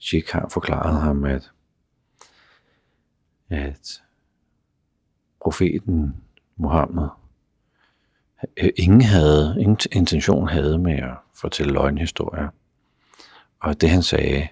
chik 0.00 0.30
har 0.30 0.48
forklaret 0.48 1.00
ham, 1.00 1.24
at, 1.24 1.50
at 3.50 4.02
profeten 5.40 6.16
Muhammed, 6.56 7.08
øh, 8.56 8.70
ingen 8.76 9.02
havde, 9.02 9.56
ingen 9.60 9.78
intention 9.92 10.48
havde 10.48 10.78
med 10.78 10.92
at 10.92 11.16
fortælle 11.34 11.72
løgnhistorier. 11.72 12.48
Og 13.60 13.80
det 13.80 13.90
han 13.90 14.02
sagde 14.02 14.48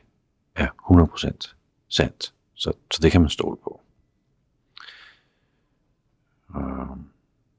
er 0.54 0.68
100% 0.68 1.54
sandt. 1.88 2.34
Så, 2.54 2.72
så 2.90 2.98
det 3.02 3.12
kan 3.12 3.20
man 3.20 3.30
stole 3.30 3.56
på. 3.56 3.80
Og 6.48 6.98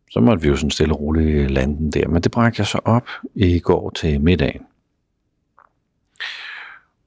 så 0.09 0.19
måtte 0.19 0.41
vi 0.41 0.47
jo 0.47 0.55
sådan 0.55 0.71
stille 0.71 0.93
og 0.93 0.99
roligt 0.99 1.51
lande 1.51 1.77
den 1.77 1.91
der. 1.91 2.07
Men 2.07 2.21
det 2.21 2.31
bragte 2.31 2.59
jeg 2.59 2.67
så 2.67 2.79
op 2.85 3.07
i 3.35 3.59
går 3.59 3.89
til 3.89 4.21
middagen. 4.21 4.65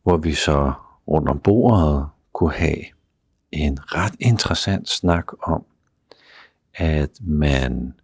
Hvor 0.05 0.17
vi 0.17 0.33
så 0.33 0.73
rundt 1.09 1.29
om 1.29 1.39
bordet 1.39 2.09
kunne 2.33 2.53
have 2.53 2.85
en 3.53 3.79
ret 3.81 4.15
interessant 4.21 4.89
snak 4.89 5.27
om, 5.43 5.65
at 6.75 7.11
man 7.21 7.95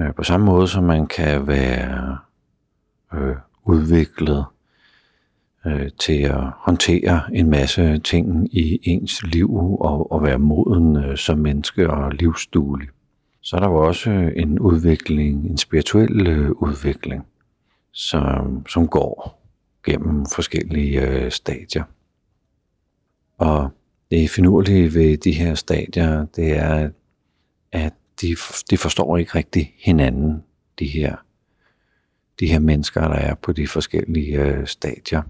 øh, 0.00 0.14
på 0.14 0.22
samme 0.22 0.46
måde 0.46 0.68
som 0.68 0.84
man 0.84 1.06
kan 1.06 1.46
være 1.46 2.18
øh, 3.14 3.36
udviklet 3.64 4.44
øh, 5.66 5.90
til 5.98 6.22
at 6.22 6.44
håndtere 6.58 7.22
en 7.32 7.50
masse 7.50 7.98
ting 7.98 8.54
i 8.54 8.80
ens 8.82 9.22
liv 9.22 9.54
og, 9.80 10.12
og 10.12 10.22
være 10.22 10.38
moden 10.38 10.96
øh, 10.96 11.16
som 11.16 11.38
menneske 11.38 11.90
og 11.90 12.12
livsduelig, 12.12 12.88
så 13.42 13.56
er 13.56 13.60
der 13.60 13.68
jo 13.68 13.86
også 13.86 14.10
øh, 14.10 14.32
en 14.36 14.58
udvikling, 14.58 15.46
en 15.50 15.58
spirituel 15.58 16.26
øh, 16.26 16.50
udvikling, 16.50 17.26
som, 17.92 18.66
som 18.68 18.88
går 18.88 19.35
gennem 19.86 20.26
forskellige 20.26 21.00
øh, 21.00 21.30
stadier. 21.32 21.84
Og 23.38 23.70
det 24.10 24.30
finurlige 24.30 24.94
ved 24.94 25.16
de 25.16 25.32
her 25.32 25.54
stadier, 25.54 26.26
det 26.26 26.56
er, 26.56 26.90
at 27.72 27.92
de, 28.20 28.36
de 28.70 28.78
forstår 28.78 29.16
ikke 29.16 29.34
rigtig 29.34 29.74
hinanden, 29.78 30.42
de 30.78 30.86
her, 30.86 31.16
de 32.40 32.46
her 32.46 32.58
mennesker, 32.58 33.00
der 33.00 33.14
er 33.14 33.34
på 33.34 33.52
de 33.52 33.68
forskellige 33.68 34.40
øh, 34.40 34.66
stadier. 34.66 35.22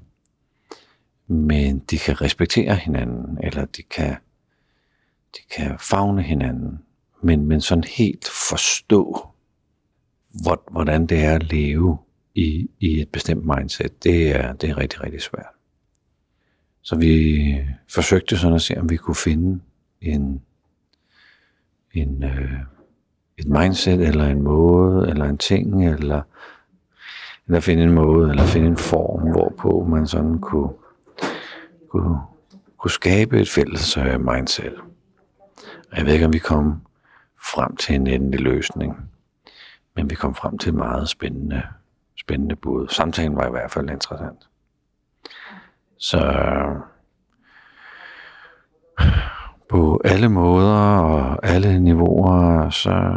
Men 1.27 1.79
de 1.79 1.99
kan 1.99 2.21
respektere 2.21 2.75
hinanden, 2.75 3.39
eller 3.43 3.65
de 3.65 3.83
kan, 3.83 4.17
de 5.37 5.41
kan 5.51 5.77
fagne 5.79 6.23
hinanden 6.23 6.79
men, 7.23 7.47
men 7.47 7.61
sådan 7.61 7.85
helt 7.85 8.29
forstå, 8.49 9.27
hvordan 10.71 11.07
det 11.07 11.25
er 11.25 11.35
at 11.35 11.53
leve 11.53 11.99
i, 12.37 12.71
i 12.81 13.01
et 13.01 13.09
bestemt 13.09 13.45
mindset, 13.57 14.05
det 14.05 14.37
er, 14.37 14.53
det 14.53 14.71
er 14.71 14.79
rigtig, 14.79 15.03
rigtig 15.03 15.23
svært. 15.23 15.47
Så 16.83 16.97
vi 16.97 17.55
forsøgte 17.91 18.37
sådan 18.37 18.55
at 18.55 18.63
se, 18.63 18.79
om 18.79 18.91
vi 18.91 18.97
kunne 18.97 19.15
finde 19.15 19.61
en, 20.01 20.43
en, 21.93 22.23
øh, 22.23 22.53
et 23.39 23.49
mindset, 23.49 24.01
eller 24.09 24.25
en 24.25 24.43
måde, 24.43 25.09
eller 25.09 25.25
en 25.25 25.39
ting, 25.39 25.89
eller, 25.89 26.23
eller 27.47 27.61
finde 27.61 27.83
en 27.83 27.93
måde, 27.93 28.31
eller 28.31 28.45
finde 28.45 28.67
en 28.67 28.77
form, 28.77 29.31
hvorpå 29.31 29.87
man 29.91 30.07
sådan 30.07 30.39
kunne, 30.39 30.71
kunne, 31.89 32.19
kunne 32.79 32.91
skabe 32.91 33.41
et 33.41 33.49
fælles 33.49 33.97
øh, 33.97 34.21
mindset. 34.21 34.75
Jeg 35.97 36.07
ved 36.07 36.13
ikke, 36.13 36.27
om 36.27 36.33
vi 36.33 36.39
kom 36.39 36.81
frem 37.55 37.77
til 37.77 37.95
en 37.95 38.07
endelig 38.07 38.41
løsning. 38.41 38.97
Men 39.97 40.11
vi 40.11 40.15
kom 40.15 40.35
frem 40.35 40.59
til 40.59 40.69
et 40.69 40.75
meget 40.75 41.09
spændende, 41.09 41.63
spændende 42.21 42.57
bud. 42.57 42.89
Samtalen 42.89 43.37
var 43.37 43.47
i 43.47 43.51
hvert 43.51 43.71
fald 43.71 43.91
interessant. 43.91 44.49
Så 45.99 46.21
på 49.69 50.01
alle 50.05 50.29
måder 50.29 50.99
og 50.99 51.47
alle 51.47 51.81
niveauer, 51.81 52.71
så, 52.71 53.15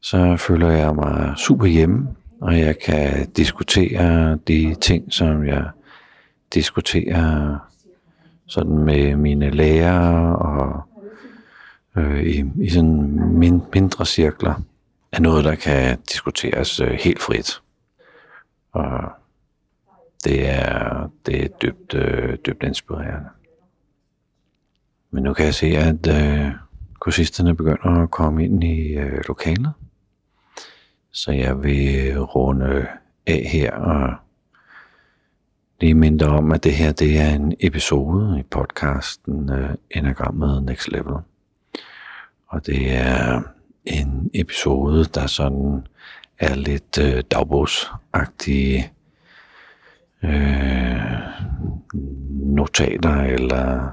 så 0.00 0.36
føler 0.36 0.70
jeg 0.70 0.94
mig 0.94 1.34
super 1.36 1.66
hjemme, 1.66 2.08
og 2.40 2.58
jeg 2.58 2.78
kan 2.78 3.30
diskutere 3.30 4.36
de 4.48 4.74
ting, 4.80 5.12
som 5.12 5.44
jeg 5.44 5.64
diskuterer 6.54 7.58
sådan 8.46 8.78
med 8.78 9.16
mine 9.16 9.50
lærere 9.50 10.36
og 10.36 10.82
øh, 11.96 12.22
i, 12.22 12.44
i 12.60 12.70
sådan 12.70 13.20
mindre 13.72 14.06
cirkler 14.06 14.54
er 15.12 15.20
noget, 15.20 15.44
der 15.44 15.54
kan 15.54 15.98
diskuteres 16.12 16.80
øh, 16.80 16.90
helt 16.90 17.22
frit. 17.22 17.60
Og 18.76 19.10
det 20.24 20.48
er, 20.48 21.08
det 21.26 21.44
er 21.44 21.48
dybt, 21.48 21.94
øh, 21.94 22.38
dybt 22.46 22.62
inspirerende. 22.62 23.28
Men 25.10 25.22
nu 25.22 25.32
kan 25.32 25.44
jeg 25.44 25.54
se, 25.54 25.66
at 25.66 26.06
øh, 26.06 26.52
kursisterne 27.00 27.56
begynder 27.56 28.02
at 28.02 28.10
komme 28.10 28.44
ind 28.44 28.64
i 28.64 28.92
øh, 28.92 29.20
lokalet. 29.28 29.72
Så 31.12 31.32
jeg 31.32 31.62
vil 31.62 32.20
runde 32.20 32.86
af 33.26 33.48
her 33.52 33.72
og 33.72 34.14
lige 35.80 35.94
mindre 35.94 36.26
om, 36.26 36.52
at 36.52 36.64
det 36.64 36.72
her 36.72 36.92
det 36.92 37.20
er 37.20 37.34
en 37.34 37.54
episode 37.60 38.40
i 38.40 38.42
podcasten 38.42 39.50
øh, 39.50 39.70
Enagrammet 39.90 40.62
Next 40.62 40.88
Level. 40.88 41.14
Og 42.48 42.66
det 42.66 42.96
er 42.96 43.42
en 43.84 44.30
episode, 44.34 45.04
der 45.04 45.26
sådan 45.26 45.86
er 46.38 46.54
lidt 46.54 46.98
øh, 46.98 47.24
dagbogsagtige 47.30 48.92
øh, 50.22 51.00
notater 52.30 53.16
eller 53.22 53.90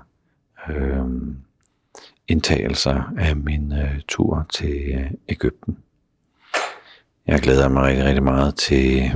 øh, 0.69 1.05
indtagelser 2.27 3.13
af 3.17 3.35
min 3.35 3.71
øh, 3.71 4.01
tur 4.07 4.45
til 4.53 4.93
øh, 4.93 5.11
Ægypten. 5.29 5.77
Jeg 7.27 7.39
glæder 7.41 7.69
mig 7.69 7.83
rigtig, 7.83 8.05
rigtig 8.05 8.23
meget 8.23 8.55
til 8.55 9.11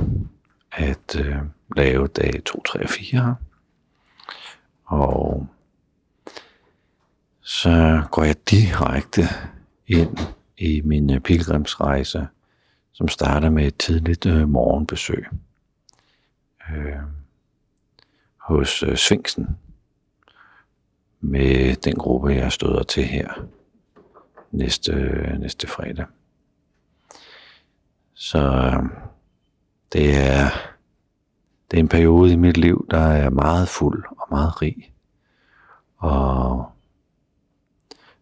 at 0.72 1.16
øh, 1.18 1.36
lave 1.76 2.06
dag 2.06 2.42
2, 2.44 2.62
3 2.62 2.82
og 2.82 2.88
4. 2.88 3.36
Og 4.84 5.46
så 7.40 8.02
går 8.10 8.24
jeg 8.24 8.36
direkte 8.50 9.22
ind 9.86 10.18
i 10.58 10.80
min 10.84 11.14
øh, 11.14 11.20
pilgrimsrejse, 11.20 12.28
som 12.98 13.08
starter 13.08 13.50
med 13.50 13.66
et 13.66 13.76
tidligt 13.76 14.26
øh, 14.26 14.48
morgenbesøg 14.48 15.26
øh, 16.70 16.96
hos 18.36 18.82
øh, 18.82 18.96
Svingsen 18.96 19.58
med 21.20 21.76
den 21.76 21.94
gruppe, 21.94 22.28
jeg 22.28 22.52
støder 22.52 22.82
til 22.82 23.04
her 23.04 23.48
næste, 24.50 24.92
øh, 24.92 25.38
næste 25.38 25.66
fredag. 25.66 26.06
Så 28.14 28.38
øh, 28.38 28.82
det 29.92 30.16
er, 30.16 30.48
det 31.70 31.76
er 31.76 31.80
en 31.80 31.88
periode 31.88 32.32
i 32.32 32.36
mit 32.36 32.56
liv, 32.56 32.86
der 32.90 33.00
er 33.00 33.30
meget 33.30 33.68
fuld 33.68 34.04
og 34.10 34.26
meget 34.30 34.62
rig. 34.62 34.92
Og 35.96 36.72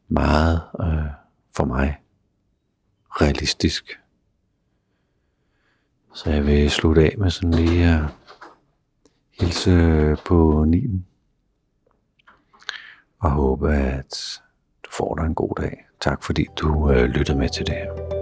meget 0.09 0.61
øh, 0.81 1.11
for 1.57 1.65
mig 1.65 1.97
realistisk. 3.21 4.01
Så 6.17 6.31
jeg 6.31 6.47
vil 6.47 6.71
slutte 6.71 7.03
af 7.03 7.15
med 7.19 7.31
sådan 7.31 7.55
lige 7.55 7.85
at 7.85 8.01
hilse 9.41 10.17
på 10.25 10.65
Nilen. 10.69 11.07
Og 13.19 13.31
håbe, 13.31 13.73
at 13.73 14.41
du 14.85 14.91
får 14.93 15.15
dig 15.15 15.27
en 15.27 15.35
god 15.35 15.55
dag. 15.61 15.87
Tak 16.01 16.25
fordi 16.25 16.47
du 16.57 16.91
øh, 16.91 17.05
lyttede 17.05 17.39
med 17.39 17.49
til 17.49 17.67
det 17.67 17.75
her. 17.75 18.16